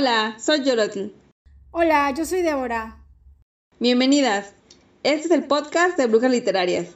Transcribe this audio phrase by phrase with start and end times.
[0.00, 1.10] Hola, soy Yolotl.
[1.72, 3.04] Hola, yo soy Débora.
[3.80, 4.54] Bienvenidas.
[5.02, 6.94] Este es el podcast de Brujas Literarias.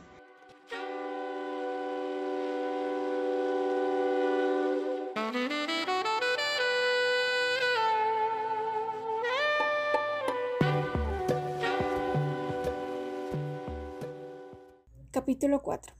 [15.11, 15.93] Capítulo 4.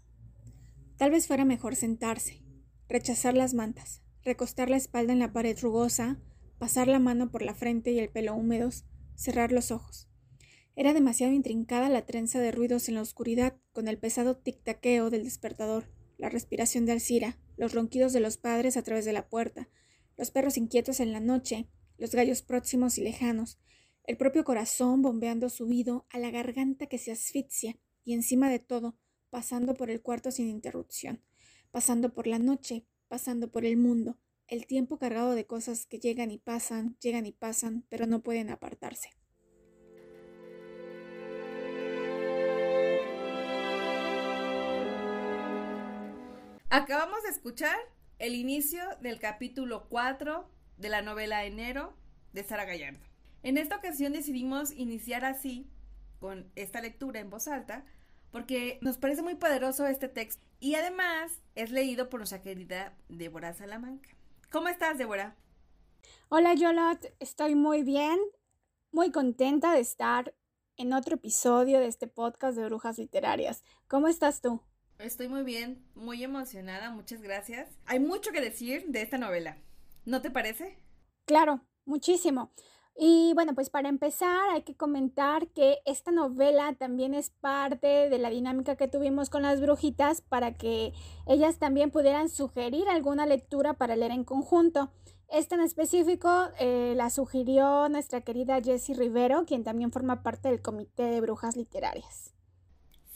[0.99, 2.45] Tal vez fuera mejor sentarse,
[2.89, 6.21] rechazar las mantas, recostar la espalda en la pared rugosa,
[6.63, 8.85] pasar la mano por la frente y el pelo húmedos,
[9.17, 10.09] cerrar los ojos.
[10.77, 15.25] Era demasiado intrincada la trenza de ruidos en la oscuridad, con el pesado tic-taqueo del
[15.25, 19.69] despertador, la respiración de Alcira, los ronquidos de los padres a través de la puerta,
[20.17, 21.67] los perros inquietos en la noche,
[21.99, 23.59] los gallos próximos y lejanos,
[24.05, 28.97] el propio corazón bombeando subido a la garganta que se asfixia, y encima de todo,
[29.31, 31.25] pasando por el cuarto sin interrupción,
[31.73, 34.21] pasando por la noche, pasando por el mundo,
[34.53, 38.51] el tiempo cargado de cosas que llegan y pasan, llegan y pasan, pero no pueden
[38.51, 39.09] apartarse.
[46.69, 47.79] Acabamos de escuchar
[48.19, 51.97] el inicio del capítulo 4 de la novela Enero
[52.35, 53.01] de Sara Gallardo.
[53.43, 55.67] En esta ocasión decidimos iniciar así,
[56.21, 57.87] con esta lectura en voz alta,
[58.31, 63.55] porque nos parece muy poderoso este texto y además es leído por nuestra querida Débora
[63.55, 64.11] Salamanca.
[64.53, 65.35] ¿Cómo estás, Débora?
[66.29, 67.15] Hola, Yolot.
[67.21, 68.19] Estoy muy bien,
[68.91, 70.35] muy contenta de estar
[70.77, 73.65] en otro episodio de este podcast de Brujas Literarias.
[73.89, 74.61] ¿Cómo estás tú?
[74.99, 77.71] Estoy muy bien, muy emocionada, muchas gracias.
[77.87, 79.57] Hay mucho que decir de esta novela,
[80.05, 80.77] ¿no te parece?
[81.25, 82.53] Claro, muchísimo.
[82.95, 88.19] Y bueno, pues para empezar hay que comentar que esta novela también es parte de
[88.19, 90.93] la dinámica que tuvimos con las brujitas para que
[91.27, 94.93] ellas también pudieran sugerir alguna lectura para leer en conjunto.
[95.29, 100.61] Esta en específico eh, la sugirió nuestra querida Jessie Rivero, quien también forma parte del
[100.61, 102.35] Comité de Brujas Literarias.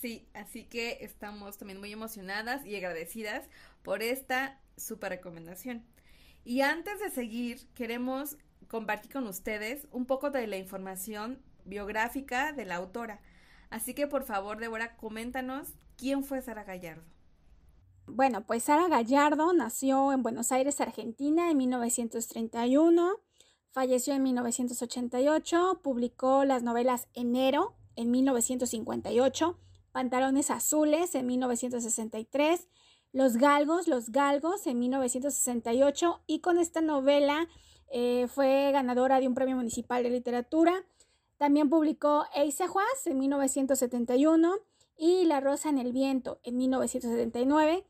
[0.01, 3.49] Sí, así que estamos también muy emocionadas y agradecidas
[3.83, 5.85] por esta super recomendación.
[6.45, 12.65] Y antes de seguir, queremos compartir con ustedes un poco de la información biográfica de
[12.65, 13.21] la autora.
[13.71, 17.03] Así que por favor, Débora, coméntanos quién fue Sara Gallardo.
[18.07, 23.17] Bueno, pues Sara Gallardo nació en Buenos Aires, Argentina, en 1931,
[23.73, 29.59] falleció en 1988, publicó las novelas Enero en 1958,
[29.91, 32.69] Pantalones Azules en 1963,
[33.13, 37.49] Los Galgos, Los Galgos en 1968 y con esta novela
[37.91, 40.85] eh, fue ganadora de un premio municipal de literatura.
[41.39, 44.55] También publicó Eisejuas en 1971
[44.97, 47.87] y La Rosa en el Viento en 1979.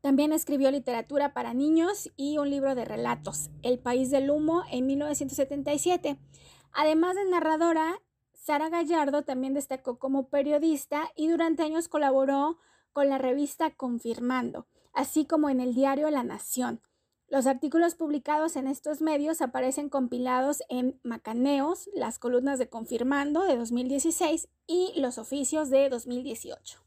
[0.00, 4.86] También escribió literatura para niños y un libro de relatos, El País del Humo, en
[4.86, 6.18] 1977.
[6.72, 8.02] Además de narradora,
[8.34, 12.58] Sara Gallardo también destacó como periodista y durante años colaboró
[12.92, 16.82] con la revista Confirmando, así como en el diario La Nación.
[17.28, 23.56] Los artículos publicados en estos medios aparecen compilados en Macaneos, las columnas de Confirmando de
[23.56, 26.80] 2016 y los oficios de 2018.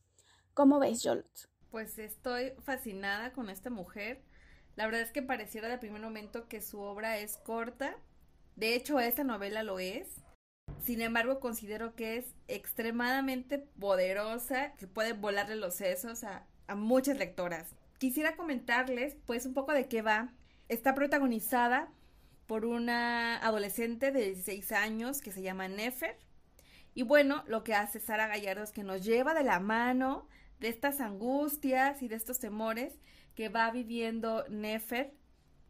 [0.54, 1.50] ¿Cómo ves, Jolot?
[1.72, 4.22] Pues estoy fascinada con esta mujer.
[4.76, 7.98] La verdad es que pareciera de primer momento que su obra es corta.
[8.56, 10.08] De hecho, esta novela lo es.
[10.84, 17.18] Sin embargo, considero que es extremadamente poderosa, que puede volarle los sesos a, a muchas
[17.18, 20.34] lectoras quisiera comentarles pues un poco de qué va.
[20.70, 21.90] Está protagonizada
[22.46, 26.18] por una adolescente de 16 años que se llama Nefer.
[26.94, 30.28] Y bueno, lo que hace Sara Gallardo es que nos lleva de la mano
[30.60, 32.94] de estas angustias y de estos temores
[33.36, 35.14] que va viviendo Nefer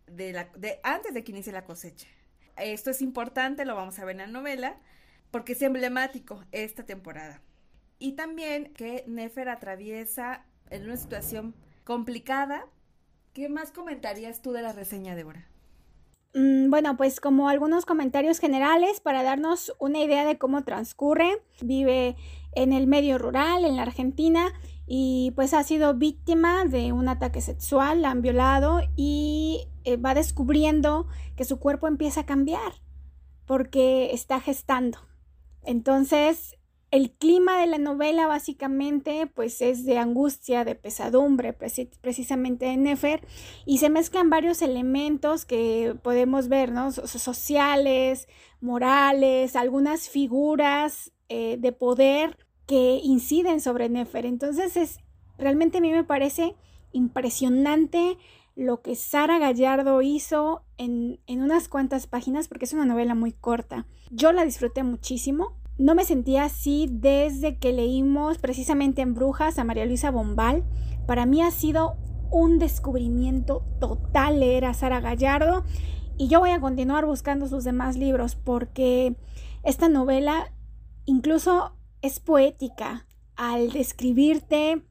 [0.05, 2.07] de la, de, antes de que inicie la cosecha.
[2.55, 4.79] Esto es importante, lo vamos a ver en la novela,
[5.31, 7.41] porque es emblemático esta temporada.
[7.99, 11.55] Y también que Nefer atraviesa en una situación
[11.87, 12.67] complicada.
[13.31, 15.47] ¿Qué más comentarías tú de la reseña, Débora?
[16.33, 21.41] Mm, bueno, pues como algunos comentarios generales para darnos una idea de cómo transcurre.
[21.61, 22.17] Vive
[22.51, 24.51] en el medio rural, en la Argentina,
[24.85, 30.13] y pues ha sido víctima de un ataque sexual, la han violado y eh, va
[30.13, 31.07] descubriendo
[31.37, 32.73] que su cuerpo empieza a cambiar
[33.45, 34.99] porque está gestando.
[35.63, 36.57] Entonces
[36.89, 43.27] el clima de la novela básicamente pues es de angustia, de pesadumbre, precisamente de Nefer,
[43.65, 46.91] y se mezclan varios elementos que podemos ver, ¿no?
[46.91, 48.27] sociales,
[48.61, 54.25] morales, algunas figuras eh, de poder que inciden sobre Nefer.
[54.25, 54.99] Entonces es
[55.37, 56.55] realmente a mí me parece
[56.93, 58.17] impresionante
[58.55, 63.31] lo que Sara Gallardo hizo en, en, unas cuantas páginas porque es una novela muy
[63.31, 63.85] corta.
[64.09, 65.53] Yo la disfruté muchísimo.
[65.77, 70.63] No me sentía así desde que leímos precisamente en Brujas a María Luisa Bombal.
[71.05, 71.97] Para mí ha sido
[72.31, 75.63] un descubrimiento total leer a Sara Gallardo
[76.17, 79.15] y yo voy a continuar buscando sus demás libros porque
[79.63, 80.51] esta novela
[81.05, 84.81] incluso es poética al describirte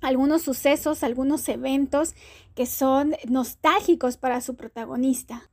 [0.00, 2.14] algunos sucesos, algunos eventos
[2.54, 5.48] que son nostálgicos para su protagonista.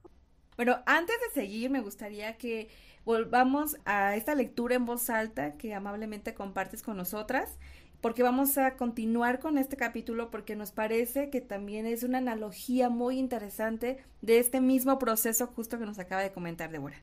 [0.57, 2.69] Pero antes de seguir, me gustaría que
[3.06, 7.57] volvamos a esta lectura en voz alta que amablemente compartes con nosotras,
[8.01, 12.89] porque vamos a continuar con este capítulo porque nos parece que también es una analogía
[12.89, 17.01] muy interesante de este mismo proceso justo que nos acaba de comentar Débora.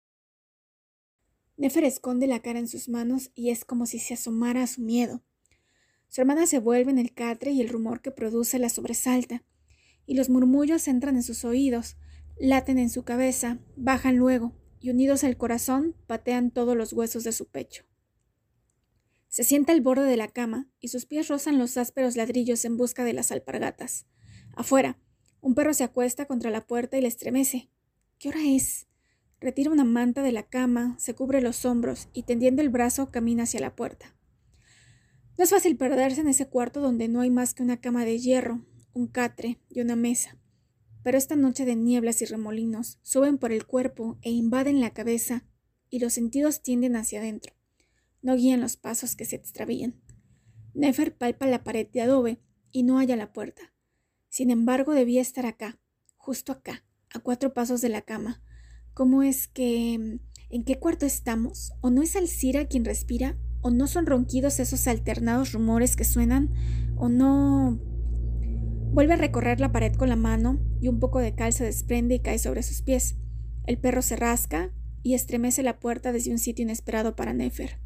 [1.56, 4.81] Nefer esconde la cara en sus manos y es como si se asomara a su
[4.81, 5.23] miedo.
[6.09, 9.43] Su hermana se vuelve en el catre y el rumor que produce la sobresalta,
[10.06, 11.97] y los murmullos entran en sus oídos,
[12.39, 17.33] laten en su cabeza, bajan luego, y unidos al corazón, patean todos los huesos de
[17.33, 17.85] su pecho.
[19.29, 22.77] Se sienta al borde de la cama y sus pies rozan los ásperos ladrillos en
[22.77, 24.07] busca de las alpargatas.
[24.57, 24.99] Afuera,
[25.41, 27.71] un perro se acuesta contra la puerta y le estremece.
[28.19, 28.87] ¿Qué hora es?
[29.41, 33.45] Retira una manta de la cama, se cubre los hombros y tendiendo el brazo camina
[33.45, 34.17] hacia la puerta.
[35.37, 38.19] No es fácil perderse en ese cuarto donde no hay más que una cama de
[38.19, 40.37] hierro, un catre y una mesa.
[41.03, 45.45] Pero esta noche de nieblas y remolinos suben por el cuerpo e invaden la cabeza,
[45.91, 47.55] y los sentidos tienden hacia adentro.
[48.21, 50.00] No guían los pasos que se extravían.
[50.75, 52.41] Nefer palpa la pared de adobe
[52.73, 53.73] y no halla la puerta.
[54.29, 55.81] Sin embargo, debía estar acá,
[56.17, 58.43] justo acá, a cuatro pasos de la cama.
[58.93, 60.21] ¿Cómo es que...
[60.51, 61.73] ¿En qué cuarto estamos?
[61.81, 63.39] ¿O no es Alcira quien respira?
[63.61, 66.51] o no son ronquidos esos alternados rumores que suenan,
[66.97, 67.79] o no...
[68.90, 72.17] Vuelve a recorrer la pared con la mano y un poco de cal se desprende
[72.17, 73.17] y cae sobre sus pies.
[73.67, 77.81] El perro se rasca y estremece la puerta desde un sitio inesperado para Nefer.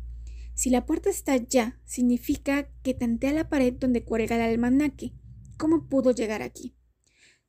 [0.54, 5.12] Si la puerta está ya, significa que tantea la pared donde cuelga el almanaque.
[5.58, 6.74] ¿Cómo pudo llegar aquí?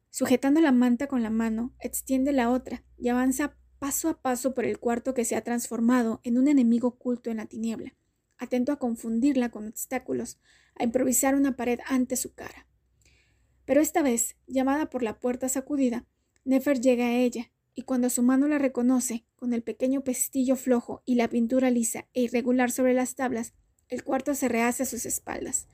[0.10, 4.66] Sujetando la manta con la mano, extiende la otra y avanza paso a paso por
[4.66, 7.94] el cuarto que se ha transformado en un enemigo oculto en la tiniebla
[8.44, 10.40] atento a confundirla con obstáculos,
[10.76, 12.68] a improvisar una pared ante su cara.
[13.66, 16.06] Pero esta vez, llamada por la puerta sacudida,
[16.46, 21.02] Nefer llega a ella, y cuando su mano la reconoce, con el pequeño pestillo flojo
[21.06, 23.54] y la pintura lisa e irregular sobre las tablas,
[23.90, 25.68] el cuarto se rehace a sus espaldas.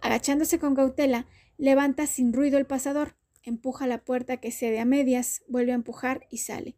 [0.00, 1.26] Agachándose con cautela,
[1.58, 6.26] levanta sin ruido el pasador, empuja la puerta que cede a medias, vuelve a empujar
[6.30, 6.76] y sale.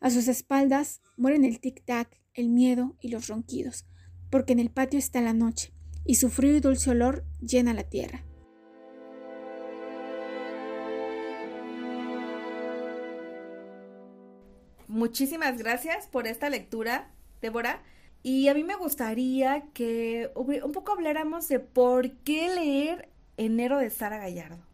[0.00, 3.86] A sus espaldas mueren el tic-tac, el miedo y los ronquidos
[4.30, 5.72] porque en el patio está la noche,
[6.04, 8.24] y su frío y dulce olor llena la tierra.
[14.88, 17.10] Muchísimas gracias por esta lectura,
[17.40, 17.82] Débora.
[18.22, 23.90] Y a mí me gustaría que un poco habláramos de por qué leer Enero de
[23.90, 24.64] Sara Gallardo.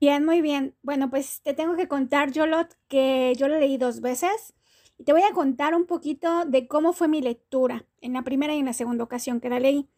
[0.00, 0.74] Bien, muy bien.
[0.82, 4.54] Bueno, pues te tengo que contar, Yolot, que yo lo leí dos veces.
[4.98, 8.54] Y te voy a contar un poquito de cómo fue mi lectura en la primera
[8.54, 9.88] y en la segunda ocasión que la leí.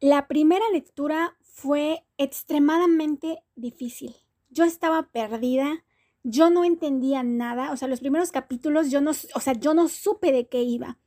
[0.00, 4.14] La primera lectura fue extremadamente difícil.
[4.50, 5.84] Yo estaba perdida,
[6.28, 9.88] yo no entendía nada, o sea, los primeros capítulos yo no, o sea, yo no
[9.88, 10.98] supe de qué iba.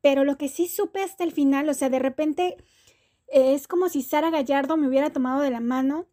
[0.00, 2.56] Pero lo que sí supe hasta el final, o sea, de repente
[3.28, 6.06] eh, es como si Sara Gallardo me hubiera tomado de la mano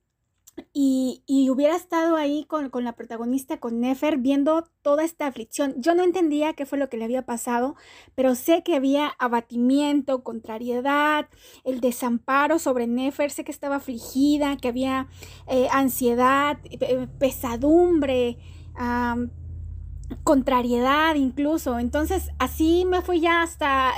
[0.74, 5.76] y, hubiera estado ahí con, la protagonista, con Nefer, viendo toda esta aflicción.
[5.78, 7.76] Yo no entendía qué fue lo que le había pasado,
[8.16, 11.30] pero sé que había abatimiento, contrariedad,
[11.64, 15.08] el desamparo sobre Nefer, sé que estaba afligida, que había
[15.48, 18.38] eh, ansiedad, eh, pesadumbre
[20.24, 21.80] contrariedad incluso.
[21.80, 23.94] Entonces, así me fui ya hasta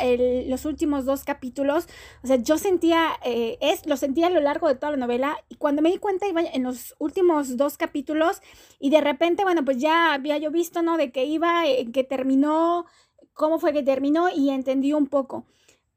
[0.47, 1.87] los últimos dos capítulos.
[2.23, 5.37] O sea, yo sentía, eh, es, lo sentía a lo largo de toda la novela
[5.49, 8.41] y cuando me di cuenta iba en los últimos dos capítulos
[8.79, 10.97] y de repente, bueno, pues ya había yo visto, ¿no?
[10.97, 12.85] De que iba, en que terminó,
[13.33, 15.45] cómo fue que terminó y entendí un poco.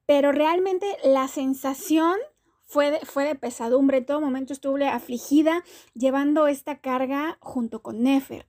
[0.07, 2.17] Pero realmente la sensación
[2.65, 3.99] fue de, fue de pesadumbre.
[3.99, 5.65] En todo momento estuve afligida
[5.95, 8.47] llevando esta carga junto con Nefer.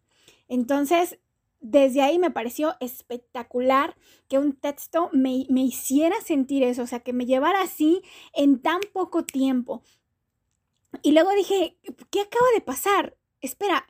[0.47, 1.19] Entonces,
[1.63, 3.95] desde ahí me pareció espectacular
[4.27, 8.03] que un texto me, hiciera sentir eso, o sea, que me llevara así
[8.33, 9.81] en tan poco tiempo.
[11.01, 11.77] Y luego dije,
[12.11, 13.17] ¿qué acaba de pasar?
[13.39, 13.87] Espera,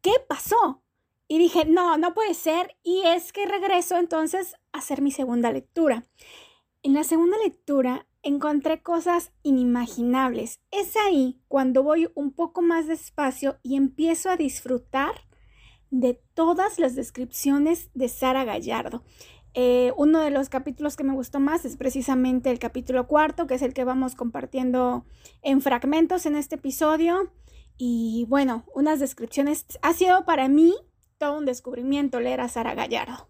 [0.00, 0.82] ¿qué pasó?
[1.28, 2.74] Y dije, no, no puede ser.
[2.82, 6.04] Y es que regreso entonces a hacer mi segunda lectura.
[6.82, 10.60] En la segunda lectura encontré cosas inimaginables.
[10.70, 15.27] Es ahí cuando voy un poco más despacio y empiezo a disfrutar
[15.90, 19.02] de todas las descripciones de Sara Gallardo.
[19.54, 23.54] Eh, uno de los capítulos que me gustó más es precisamente el capítulo cuarto, que
[23.54, 25.04] es el que vamos compartiendo
[25.42, 27.32] en fragmentos en este episodio.
[27.76, 29.66] Y bueno, unas descripciones.
[29.82, 30.74] Ha sido para mí
[31.18, 33.28] todo un descubrimiento leer a Sara Gallardo.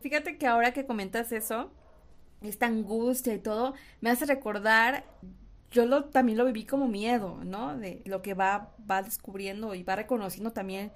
[0.00, 1.70] Fíjate que ahora que comentas eso,
[2.40, 5.04] esta angustia y todo, me hace recordar,
[5.70, 7.76] yo lo, también lo viví como miedo, ¿no?
[7.76, 10.92] De lo que va, va descubriendo y va reconociendo también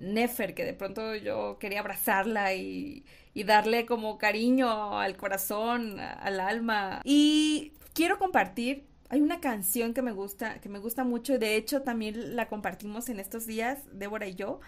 [0.00, 3.04] Nefer, que de pronto yo quería abrazarla y,
[3.46, 7.00] darle como cariño al corazón, al alma.
[7.04, 11.56] Y quiero compartir, hay una canción que me gusta, que me gusta mucho, y de
[11.56, 14.60] hecho también la compartimos en estos días, Débora y yo,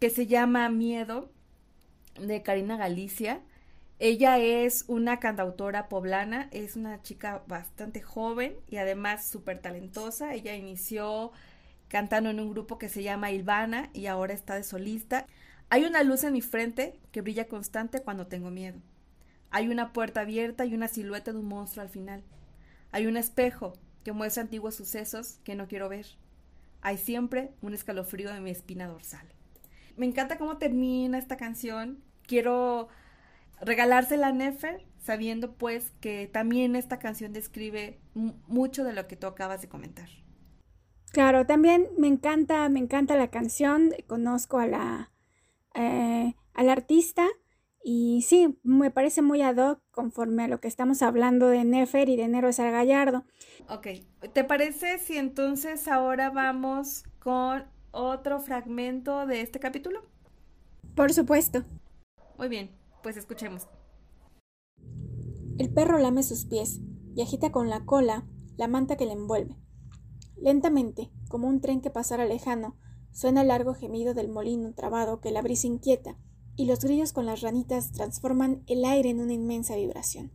[0.00, 1.30] que se llama Miedo,
[2.20, 3.40] de Karina Galicia.
[3.98, 10.34] Ella es una cantautora poblana, es una chica bastante joven y además súper talentosa.
[10.34, 11.30] Ella inició
[11.92, 15.26] cantando en un grupo que se llama Ilvana y ahora está de solista.
[15.68, 18.80] Hay una luz en mi frente que brilla constante cuando tengo miedo.
[19.50, 22.24] Hay una puerta abierta y una silueta de un monstruo al final.
[22.92, 26.06] Hay un espejo que muestra antiguos sucesos que no quiero ver.
[26.80, 29.28] Hay siempre un escalofrío de mi espina dorsal.
[29.98, 32.02] Me encanta cómo termina esta canción.
[32.26, 32.88] Quiero
[33.60, 39.26] regalársela a Nefer, sabiendo pues que también esta canción describe mucho de lo que tú
[39.26, 40.21] acabas de comentar.
[41.12, 45.12] Claro, también me encanta, me encanta la canción, conozco a la,
[45.74, 47.26] eh, al artista
[47.84, 52.08] y sí, me parece muy ad hoc conforme a lo que estamos hablando de Nefer
[52.08, 53.24] y de Nero de Gallardo.
[53.68, 53.88] Ok,
[54.32, 60.00] ¿te parece si entonces ahora vamos con otro fragmento de este capítulo?
[60.94, 61.64] Por supuesto.
[62.38, 62.70] Muy bien,
[63.02, 63.68] pues escuchemos.
[65.58, 66.80] El perro lame sus pies
[67.14, 68.24] y agita con la cola
[68.56, 69.61] la manta que le envuelve.
[70.36, 72.76] Lentamente, como un tren que pasara lejano,
[73.12, 76.16] suena el largo gemido del molino trabado que la brisa inquieta,
[76.56, 80.32] y los grillos con las ranitas transforman el aire en una inmensa vibración.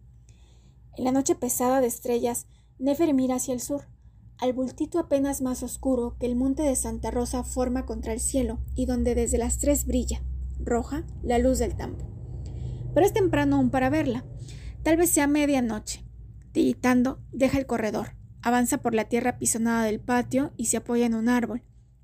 [0.98, 2.48] En la noche pesada de estrellas,
[2.80, 3.88] Nefer mira hacia el sur,
[4.40, 8.60] al bultito apenas más oscuro que el monte de Santa Rosa forma contra el cielo
[8.76, 10.24] y donde desde las tres brilla,
[10.60, 12.06] roja, la luz del tambo.
[12.94, 14.26] Pero es temprano aún para verla.
[14.84, 16.04] Tal vez sea medianoche.
[16.52, 18.17] Tiritando, deja el corredor,
[18.48, 21.64] avanza por la tierra pisonada del patio y se apoya en un árbol.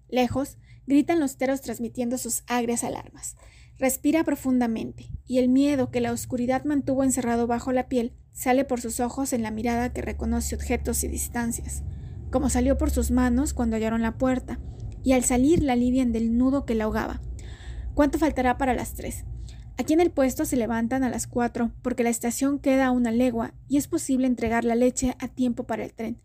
[0.09, 3.35] Lejos, gritan los teros transmitiendo sus agrias alarmas.
[3.79, 8.81] Respira profundamente, y el miedo que la oscuridad mantuvo encerrado bajo la piel sale por
[8.81, 11.83] sus ojos en la mirada que reconoce objetos y distancias
[12.33, 14.59] como salió por sus manos cuando hallaron la puerta,
[15.03, 17.21] y al salir la alivian del nudo que la ahogaba.
[17.93, 19.23] ¿Cuánto faltará para las tres?
[19.77, 23.11] Aquí en el puesto se levantan a las cuatro, porque la estación queda a una
[23.11, 26.23] legua y es posible entregar la leche a tiempo para el tren.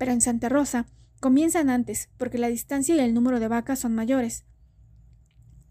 [0.00, 0.86] Pero en Santa Rosa
[1.20, 4.46] comienzan antes, porque la distancia y el número de vacas son mayores.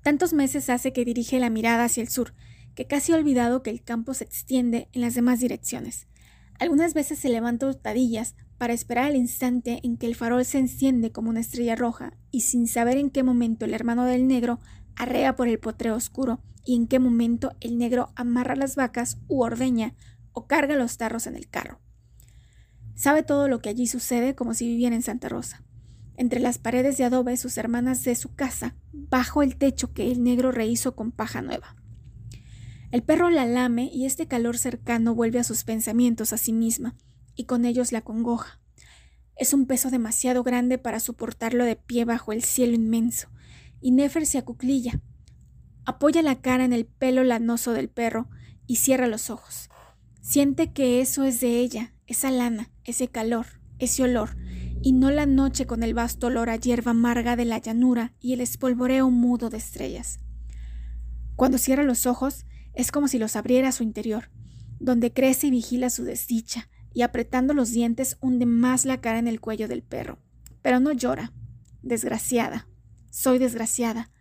[0.03, 2.35] Tantos meses hace que dirige la mirada hacia el sur,
[2.75, 6.07] que casi ha olvidado que el campo se extiende en las demás direcciones.
[6.59, 11.11] Algunas veces se levanta hurtadillas para esperar el instante en que el farol se enciende
[11.11, 14.59] como una estrella roja y sin saber en qué momento el hermano del negro
[14.95, 19.41] arrea por el potreo oscuro y en qué momento el negro amarra las vacas u
[19.41, 19.95] ordeña
[20.33, 21.79] o carga los tarros en el carro.
[22.99, 25.63] Sabe todo lo que allí sucede como si viviera en Santa Rosa.
[26.17, 30.21] Entre las paredes de adobe sus hermanas de su casa, bajo el techo que el
[30.21, 31.77] negro rehizo con paja nueva.
[32.91, 36.97] El perro la lame y este calor cercano vuelve a sus pensamientos a sí misma,
[37.35, 38.59] y con ellos la congoja.
[39.37, 43.29] Es un peso demasiado grande para soportarlo de pie bajo el cielo inmenso,
[43.79, 44.99] y Nefer se acuclilla.
[45.85, 48.27] Apoya la cara en el pelo lanoso del perro
[48.67, 49.69] y cierra los ojos.
[50.19, 53.45] Siente que eso es de ella, esa lana, ese calor,
[53.77, 54.37] ese olor,
[54.81, 58.33] y no la noche con el vasto olor a hierba amarga de la llanura y
[58.33, 60.19] el espolvoreo mudo de estrellas.
[61.35, 64.29] Cuando cierra los ojos, es como si los abriera a su interior,
[64.79, 69.27] donde crece y vigila su desdicha, y apretando los dientes hunde más la cara en
[69.27, 70.19] el cuello del perro.
[70.61, 71.33] Pero no llora.
[71.81, 72.67] Desgraciada.
[73.09, 74.11] Soy desgraciada.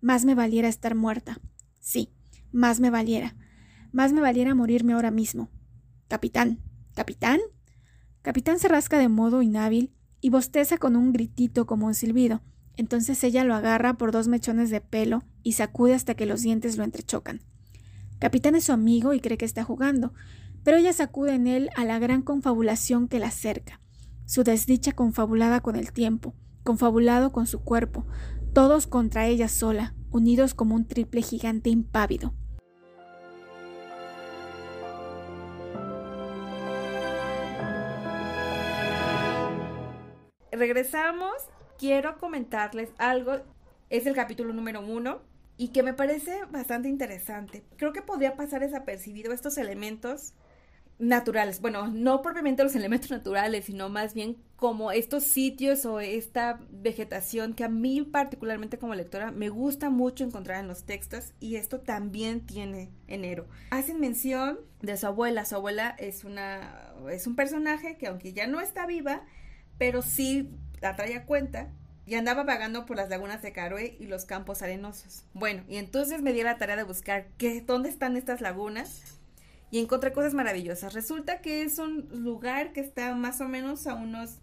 [0.00, 1.40] Más me valiera estar muerta.
[1.80, 2.12] Sí,
[2.52, 3.36] más me valiera.
[3.92, 5.50] Más me valiera morirme ahora mismo.
[6.06, 6.60] Capitán.
[6.94, 7.40] ¿Capitán?
[8.22, 12.42] Capitán se rasca de modo inhábil y bosteza con un gritito como un silbido.
[12.76, 16.76] Entonces ella lo agarra por dos mechones de pelo y sacude hasta que los dientes
[16.76, 17.40] lo entrechocan.
[18.18, 20.12] Capitán es su amigo y cree que está jugando,
[20.64, 23.80] pero ella sacude en él a la gran confabulación que la cerca,
[24.26, 26.34] su desdicha confabulada con el tiempo,
[26.64, 28.06] confabulado con su cuerpo,
[28.52, 32.34] todos contra ella sola, unidos como un triple gigante impávido.
[40.58, 41.32] Regresamos,
[41.78, 43.36] quiero comentarles algo.
[43.90, 45.22] Es el capítulo número uno
[45.56, 47.64] y que me parece bastante interesante.
[47.76, 50.34] Creo que podría pasar desapercibido estos elementos
[50.98, 51.60] naturales.
[51.60, 57.54] Bueno, no propiamente los elementos naturales, sino más bien como estos sitios o esta vegetación
[57.54, 61.80] que a mí particularmente como lectora me gusta mucho encontrar en los textos y esto
[61.80, 63.46] también tiene enero.
[63.70, 65.44] Hacen mención de su abuela.
[65.44, 69.24] Su abuela es una es un personaje que aunque ya no está viva,
[69.78, 71.68] pero sí la trae a cuenta
[72.06, 75.24] y andaba vagando por las lagunas de Caroe y los campos arenosos.
[75.34, 79.02] Bueno, y entonces me di la tarea de buscar qué, dónde están estas lagunas
[79.70, 80.94] y encontré cosas maravillosas.
[80.94, 84.38] Resulta que es un lugar que está más o menos a unos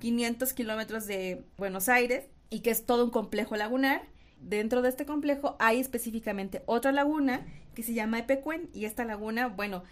[0.00, 4.02] 500 kilómetros de Buenos Aires y que es todo un complejo lagunar.
[4.40, 9.46] Dentro de este complejo hay específicamente otra laguna que se llama Epecuén y esta laguna,
[9.46, 9.84] bueno,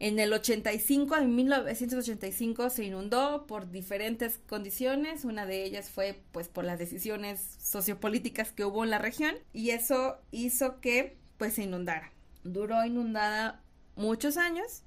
[0.00, 5.26] en el 85, en 1985 se inundó por diferentes condiciones.
[5.26, 9.70] Una de ellas fue pues por las decisiones sociopolíticas que hubo en la región y
[9.70, 12.12] eso hizo que pues se inundara.
[12.44, 13.62] Duró inundada
[13.94, 14.84] muchos años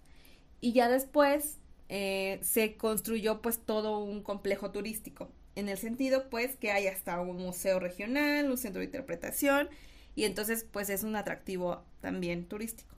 [0.62, 6.55] y ya después eh, se construyó pues todo un complejo turístico en el sentido pues
[6.55, 9.70] que hay hasta un museo regional, un centro de interpretación
[10.15, 12.92] y entonces pues es un atractivo también turístico.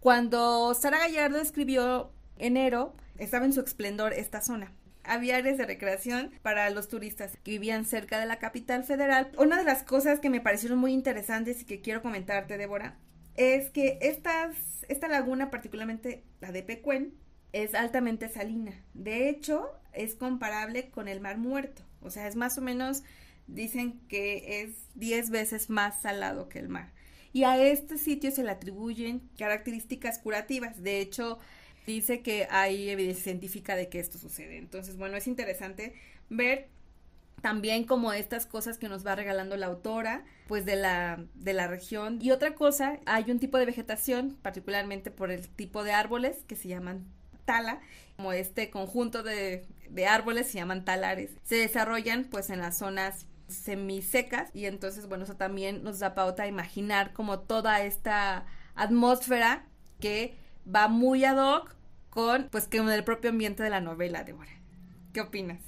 [0.00, 4.72] Cuando Sara Gallardo escribió enero, estaba en su esplendor esta zona.
[5.02, 9.32] Había áreas de recreación para los turistas que vivían cerca de la capital federal.
[9.38, 12.96] Una de las cosas que me parecieron muy interesantes y que quiero comentarte, Débora,
[13.34, 14.54] es que estas,
[14.88, 17.14] esta laguna, particularmente la de Pecuén,
[17.52, 18.84] es altamente salina.
[18.94, 21.82] De hecho, es comparable con el Mar Muerto.
[22.02, 23.02] O sea, es más o menos,
[23.48, 26.92] dicen que es 10 veces más salado que el mar
[27.38, 30.82] y a este sitio se le atribuyen características curativas.
[30.82, 31.38] De hecho,
[31.86, 34.58] dice que hay evidencia científica de que esto sucede.
[34.58, 35.94] Entonces, bueno, es interesante
[36.30, 36.68] ver
[37.40, 41.68] también como estas cosas que nos va regalando la autora, pues de la, de la
[41.68, 42.18] región.
[42.20, 46.56] Y otra cosa, hay un tipo de vegetación, particularmente por el tipo de árboles que
[46.56, 47.06] se llaman
[47.44, 47.80] tala,
[48.16, 51.30] como este conjunto de, de árboles se llaman talares.
[51.44, 56.44] Se desarrollan pues en las zonas semisecas y entonces bueno eso también nos da pauta
[56.44, 59.66] a imaginar como toda esta atmósfera
[60.00, 60.36] que
[60.72, 61.74] va muy ad hoc
[62.10, 64.52] con pues con el propio ambiente de la novela Débora
[65.12, 65.60] ¿qué opinas?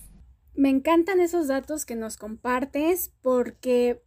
[0.54, 4.02] Me encantan esos datos que nos compartes porque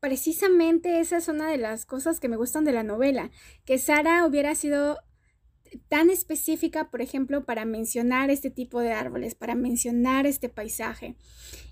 [0.00, 3.30] precisamente esa es una de las cosas que me gustan de la novela,
[3.64, 4.98] que Sara hubiera sido
[5.88, 11.16] tan específica, por ejemplo, para mencionar este tipo de árboles, para mencionar este paisaje.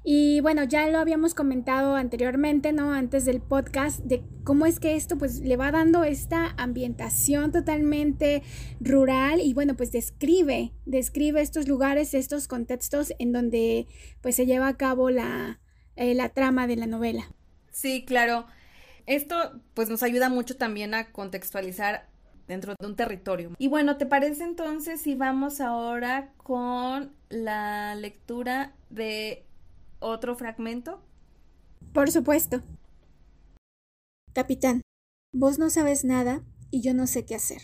[0.04, 2.92] Y bueno, ya lo habíamos comentado anteriormente, ¿no?
[2.92, 8.42] Antes del podcast, de cómo es que esto pues le va dando esta ambientación totalmente
[8.80, 13.88] rural y bueno, pues describe, describe estos lugares, estos contextos en donde
[14.20, 15.61] pues se lleva a cabo la,
[15.96, 17.32] eh, la trama de la novela.
[17.72, 18.46] Sí, claro.
[19.06, 22.09] Esto pues nos ayuda mucho también a contextualizar
[22.46, 23.52] dentro de un territorio.
[23.59, 29.44] Y bueno, ¿te parece entonces si vamos ahora con la lectura de
[29.98, 31.00] otro fragmento?
[31.92, 32.62] Por supuesto.
[34.32, 34.82] Capitán,
[35.32, 37.62] vos no sabes nada y yo no sé qué hacer.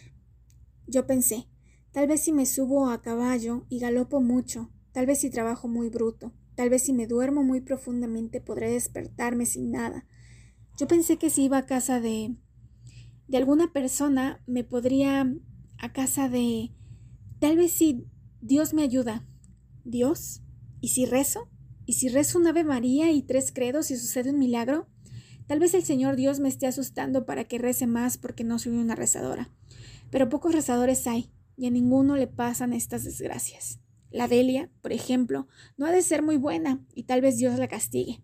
[0.86, 1.46] Yo pensé,
[1.92, 5.90] tal vez si me subo a caballo y galopo mucho, tal vez si trabajo muy
[5.90, 10.06] bruto, tal vez si me duermo muy profundamente podré despertarme sin nada.
[10.78, 12.34] Yo pensé que si iba a casa de
[13.32, 15.26] de alguna persona me podría
[15.78, 16.70] a casa de
[17.40, 18.04] tal vez si
[18.42, 19.26] Dios me ayuda.
[19.84, 20.42] ¿Dios?
[20.82, 21.48] ¿Y si rezo?
[21.86, 24.86] ¿Y si rezo un Ave María y tres credos y sucede un milagro?
[25.46, 28.72] Tal vez el Señor Dios me esté asustando para que rece más porque no soy
[28.72, 29.50] una rezadora.
[30.10, 33.80] Pero pocos rezadores hay, y a ninguno le pasan estas desgracias.
[34.10, 37.66] La Delia, por ejemplo, no ha de ser muy buena, y tal vez Dios la
[37.66, 38.22] castigue.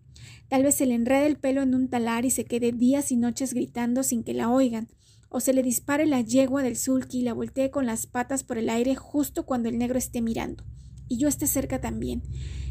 [0.49, 3.17] Tal vez se le enrede el pelo en un talar y se quede días y
[3.17, 4.87] noches gritando sin que la oigan,
[5.29, 8.57] o se le dispare la yegua del sulky y la voltee con las patas por
[8.57, 10.65] el aire justo cuando el negro esté mirando,
[11.07, 12.23] y yo esté cerca también,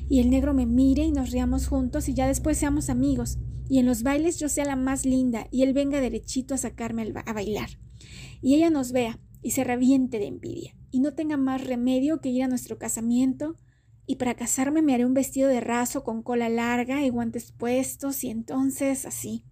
[0.08, 3.78] y el negro me mire y nos riamos juntos y ya después seamos amigos, y
[3.78, 7.32] en los bailes yo sea la más linda y él venga derechito a sacarme a
[7.32, 7.70] bailar,
[8.42, 12.30] y ella nos vea y se reviente de envidia, y no tenga más remedio que
[12.30, 13.56] ir a nuestro casamiento,
[14.06, 18.24] y para casarme me haré un vestido de raso con cola larga y guantes puestos,
[18.24, 19.44] y entonces así.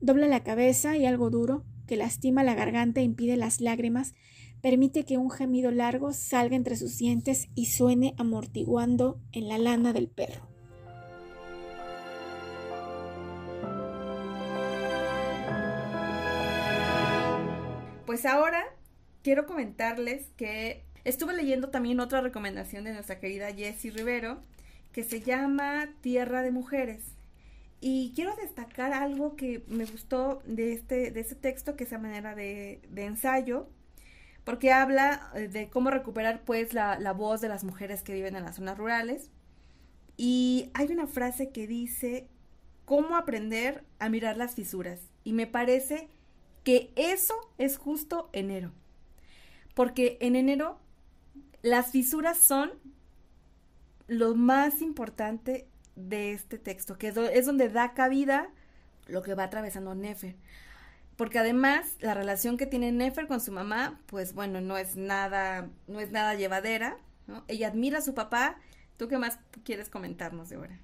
[0.00, 4.14] Dobla la cabeza y algo duro, que lastima la garganta e impide las lágrimas,
[4.62, 9.92] permite que un gemido largo salga entre sus dientes y suene amortiguando en la lana
[9.92, 10.48] del perro.
[18.06, 18.64] Pues ahora
[19.22, 24.40] quiero comentarles que estuve leyendo también otra recomendación de nuestra querida Jessie Rivero,
[24.92, 27.02] que se llama Tierra de Mujeres.
[27.84, 31.98] Y quiero destacar algo que me gustó de este, de este texto, que es a
[31.98, 33.68] manera de, ensayo,
[34.44, 38.36] porque habla eh, de cómo recuperar pues la, la voz de las mujeres que viven
[38.36, 39.30] en las zonas rurales.
[40.16, 42.28] Y hay una frase que dice,
[42.84, 45.00] cómo aprender a mirar las fisuras.
[45.24, 46.08] Y me parece
[46.62, 48.70] que eso es justo enero.
[49.74, 50.78] Porque en enero
[51.62, 52.70] las fisuras son
[54.06, 55.66] lo más importante
[55.96, 58.50] de este texto, que es donde da cabida
[59.06, 60.36] lo que va atravesando Nefer.
[61.16, 65.68] Porque además la relación que tiene Nefer con su mamá, pues bueno, no es nada,
[65.86, 66.96] no es nada llevadera.
[67.48, 68.56] Ella admira a su papá.
[68.96, 70.80] ¿Tú qué más quieres comentarnos de ahora?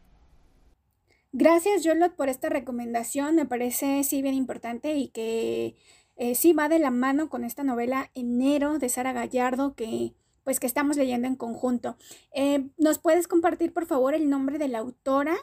[1.33, 3.37] Gracias, Yolot, por esta recomendación.
[3.37, 5.77] Me parece sí bien importante y que
[6.17, 10.15] eh, sí va de la mano con esta novela Enero de Sara Gallardo que
[10.49, 11.99] pues que estamos leyendo en conjunto.
[12.33, 15.37] Eh, ¿Nos puedes compartir por favor el nombre de la autora?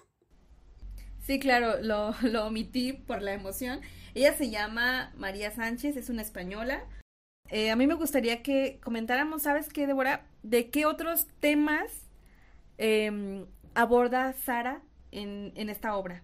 [1.20, 3.82] Sí, claro, lo, lo omití por la emoción.
[4.16, 6.86] Ella se llama María Sánchez, es una española.
[7.50, 10.26] Eh, a mí me gustaría que comentáramos, ¿sabes qué, Débora?
[10.42, 12.10] ¿De qué otros temas
[12.80, 16.24] em, aborda Sara en, en, esta obra?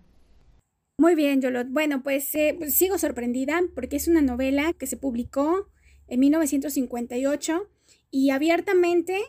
[0.97, 1.67] Muy bien, Yolot.
[1.69, 5.69] Bueno, pues, eh, pues sigo sorprendida porque es una novela que se publicó
[6.07, 7.69] en 1958
[8.11, 9.19] y abiertamente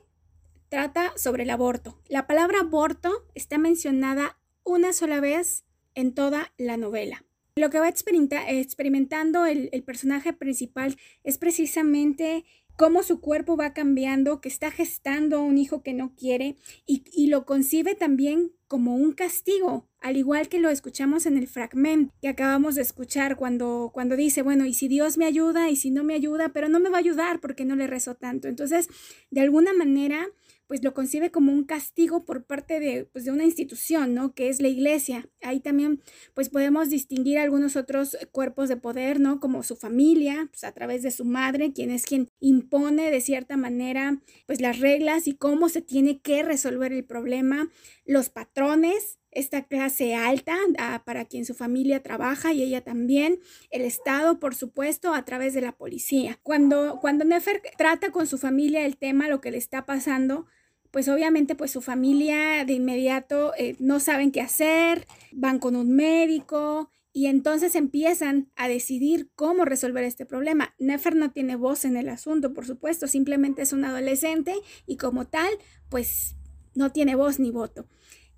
[0.69, 1.99] trata sobre el aborto.
[2.09, 5.65] La palabra aborto está mencionada una sola vez
[5.95, 7.25] en toda la novela.
[7.55, 14.49] Lo que va experimentando el, personaje principal es precisamente cómo su cuerpo va cambiando, que
[14.49, 16.57] está gestando un hijo que no quiere
[16.87, 21.47] y, y, lo concibe también como un castigo, al igual que lo escuchamos en el
[21.47, 25.77] fragmento que acabamos de escuchar cuando, cuando dice, bueno, y si Dios me ayuda y
[25.77, 28.49] si no me ayuda, pero no me va a ayudar porque no le rezo tanto.
[28.49, 28.89] Entonces,
[29.31, 30.27] de alguna manera,
[30.73, 34.35] pues lo concibe como un castigo por parte de, pues, de una institución, ¿no?
[34.35, 35.29] Que es la iglesia.
[35.43, 36.01] Ahí también,
[36.33, 39.39] pues podemos distinguir algunos otros cuerpos de poder, ¿no?
[39.39, 43.59] Como su familia, pues a través de su madre, quien es quien impone de cierta
[43.59, 47.69] manera, pues las reglas y cómo se tiene que resolver el problema,
[48.07, 53.83] los patrones, esta clase alta ah, para quien su familia trabaja y ella también, el
[53.83, 56.39] Estado, por supuesto, a través de la policía.
[56.43, 60.47] Cuando, cuando Nefer trata con su familia el tema, lo que le está pasando,
[60.93, 65.91] pues obviamente pues su familia de inmediato eh, no saben qué hacer, van con un
[65.97, 70.75] médico y entonces empiezan a decidir cómo resolver este problema.
[70.79, 74.55] Nefer no tiene voz en el asunto, por supuesto, simplemente es un adolescente
[74.87, 75.51] y como tal
[75.89, 76.37] pues
[76.75, 77.89] no tiene voz ni voto.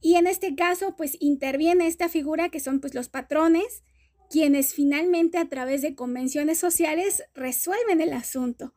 [0.00, 3.82] Y en este caso pues interviene esta figura que son pues los patrones,
[4.30, 8.74] quienes finalmente a través de convenciones sociales resuelven el asunto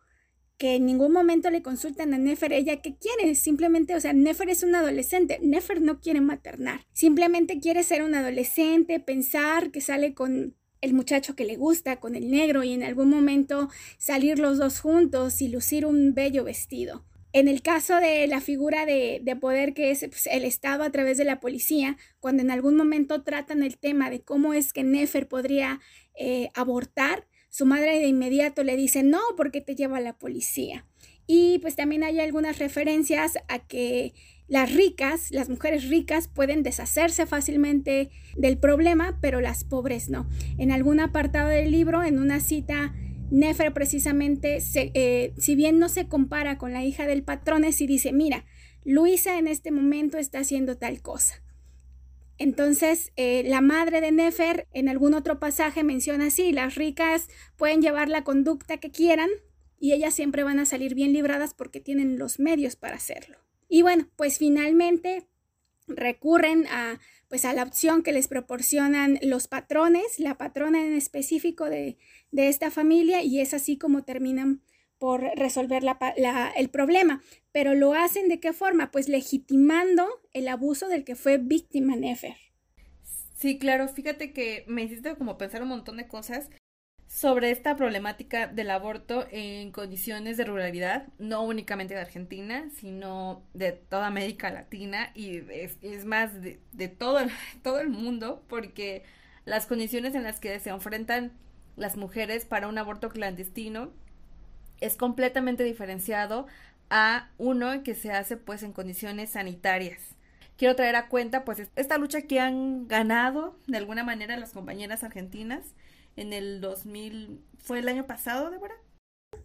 [0.57, 4.49] que en ningún momento le consultan a Nefer ella qué quiere, simplemente, o sea, Nefer
[4.49, 10.13] es un adolescente, Nefer no quiere maternar, simplemente quiere ser un adolescente, pensar que sale
[10.13, 14.57] con el muchacho que le gusta, con el negro y en algún momento salir los
[14.57, 17.05] dos juntos y lucir un bello vestido.
[17.33, 21.17] En el caso de la figura de, poder que es pues, el Estado a través
[21.17, 25.27] de la policía, cuando en algún momento tratan el tema de cómo es que Nefer
[25.27, 25.79] podría
[26.15, 30.85] eh, abortar, su madre de inmediato le dice, no, porque te lleva a la policía.
[31.25, 34.13] Y pues también hay algunas referencias a que
[34.47, 40.29] las ricas, las mujeres ricas pueden deshacerse fácilmente del problema, pero las pobres no.
[40.59, 42.93] En algún apartado del libro, en una cita,
[43.31, 48.13] Nefer precisamente, eh, si bien no se compara con la hija del patrón, y dice,
[48.13, 48.45] mira,
[48.85, 51.41] Luisa en este momento está haciendo tal cosa.
[52.37, 57.81] Entonces, eh, la madre de Nefer en algún otro pasaje menciona así, las ricas pueden
[57.81, 59.29] llevar la conducta que quieran
[59.79, 63.37] y ellas siempre van a salir bien libradas porque tienen los medios para hacerlo.
[63.69, 65.27] Y bueno, pues finalmente
[65.87, 71.65] recurren a pues a la opción que les proporcionan los patrones, la patrona en específico
[71.65, 71.97] de,
[72.31, 74.61] de esta familia y es así como terminan
[74.99, 75.83] por resolver
[76.55, 77.21] el problema.
[77.51, 78.91] Pero lo hacen de qué forma?
[78.91, 82.35] Pues legitimando el abuso del que fue víctima Nefer.
[83.35, 86.49] Sí, claro, fíjate que me hiciste como pensar un montón de cosas
[87.07, 93.71] sobre esta problemática del aborto en condiciones de ruralidad, no únicamente de Argentina, sino de
[93.71, 97.19] toda América Latina y es, más de, de todo,
[97.63, 99.03] todo el mundo, porque
[99.45, 101.31] las condiciones en las que se enfrentan
[101.75, 103.91] las mujeres para un aborto clandestino
[104.81, 106.47] es completamente diferenciado
[106.89, 110.01] a uno que se hace pues en condiciones sanitarias.
[110.57, 115.03] Quiero traer a cuenta pues esta lucha que han ganado de alguna manera las compañeras
[115.03, 115.75] argentinas
[116.15, 118.73] en el 2000, ¿fue el año pasado, Débora?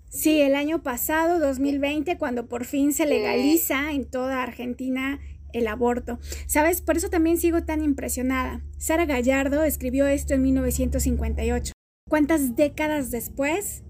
[0.09, 5.21] Sí, el año pasado, 2020, cuando por fin se legaliza en toda Argentina
[5.53, 6.19] el aborto.
[6.47, 6.81] ¿Sabes?
[6.81, 8.63] Por eso también sigo tan impresionada.
[8.79, 11.73] Sara Gallardo escribió esto en 1958.
[12.09, 13.85] ¿Cuántas décadas después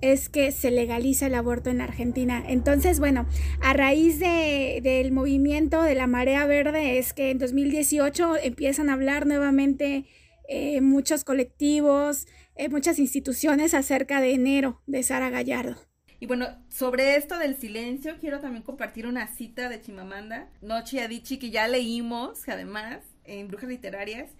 [0.00, 2.42] es que se legaliza el aborto en Argentina.
[2.46, 3.26] Entonces, bueno,
[3.60, 8.94] a raíz de, del movimiento de la marea verde es que en 2018 empiezan a
[8.94, 10.04] hablar nuevamente
[10.48, 15.76] eh, muchos colectivos, eh, muchas instituciones acerca de enero de Sara Gallardo.
[16.18, 21.38] Y bueno, sobre esto del silencio, quiero también compartir una cita de Chimamanda, Noche Adichie,
[21.38, 24.30] que ya leímos, además, en Brujas Literarias,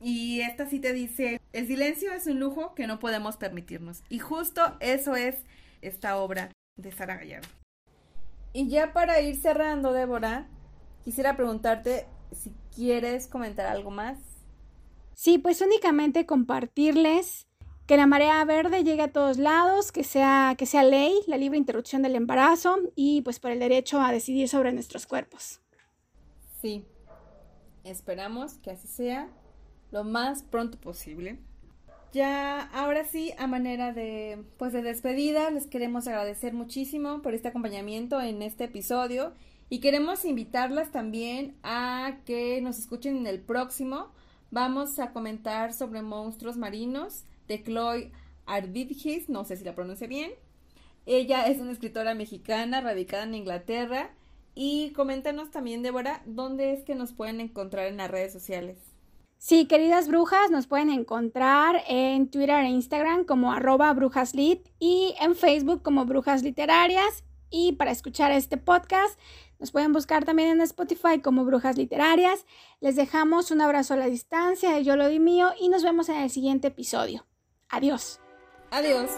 [0.00, 4.02] y esta cita dice, el silencio es un lujo que no podemos permitirnos.
[4.08, 5.36] Y justo eso es
[5.82, 7.48] esta obra de Sara Gallardo.
[8.52, 10.48] Y ya para ir cerrando, Débora,
[11.04, 14.18] quisiera preguntarte si quieres comentar algo más.
[15.14, 17.46] Sí, pues únicamente compartirles
[17.86, 21.58] que la marea verde llegue a todos lados, que sea, que sea ley, la libre
[21.58, 25.60] interrupción del embarazo y pues por el derecho a decidir sobre nuestros cuerpos.
[26.62, 26.86] Sí,
[27.84, 29.28] esperamos que así sea
[29.90, 31.38] lo más pronto posible.
[32.12, 37.48] Ya, ahora sí, a manera de, pues de despedida, les queremos agradecer muchísimo por este
[37.48, 39.32] acompañamiento en este episodio
[39.68, 44.08] y queremos invitarlas también a que nos escuchen en el próximo.
[44.50, 48.10] Vamos a comentar sobre monstruos marinos de Chloe
[48.46, 50.32] Ardidgis, no sé si la pronuncie bien.
[51.06, 54.10] Ella es una escritora mexicana radicada en Inglaterra.
[54.56, 58.89] Y coméntanos también, Débora, dónde es que nos pueden encontrar en las redes sociales.
[59.42, 65.34] Sí, queridas brujas, nos pueden encontrar en Twitter e Instagram como arroba brujaslit y en
[65.34, 67.24] Facebook como Brujas Literarias.
[67.48, 69.18] Y para escuchar este podcast,
[69.58, 72.44] nos pueden buscar también en Spotify como Brujas Literarias.
[72.80, 76.16] Les dejamos un abrazo a la distancia, yo lo di mío y nos vemos en
[76.16, 77.24] el siguiente episodio.
[77.70, 78.20] Adiós.
[78.70, 79.10] Adiós.